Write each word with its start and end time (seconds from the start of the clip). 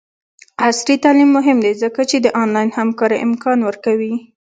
عصري 0.65 0.95
تعلیم 1.03 1.29
مهم 1.37 1.57
دی 1.63 1.71
ځکه 1.83 2.01
چې 2.09 2.17
د 2.21 2.27
آنلاین 2.41 2.69
همکارۍ 2.79 3.17
امکان 3.27 3.59
ورکوي. 3.63 4.13